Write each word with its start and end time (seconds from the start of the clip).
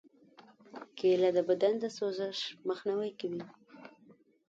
کېله 0.97 1.29
د 1.37 1.39
بدن 1.49 1.73
د 1.79 1.85
سوزش 1.97 2.37
مخنیوی 2.67 3.11
کوي. 3.19 3.43